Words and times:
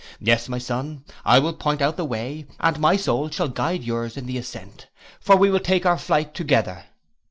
Yes, 0.19 0.49
my 0.49 0.57
son, 0.57 1.05
I 1.23 1.37
will 1.37 1.53
point 1.53 1.79
out 1.79 1.95
the 1.95 2.05
way, 2.05 2.47
and 2.59 2.79
my 2.79 2.95
soul 2.95 3.29
shall 3.29 3.49
guide 3.49 3.83
yours 3.83 4.17
in 4.17 4.25
the 4.25 4.39
ascent, 4.39 4.87
for 5.19 5.35
we 5.35 5.51
will 5.51 5.59
take 5.59 5.85
our 5.85 5.99
flight 5.99 6.33
together. 6.33 6.85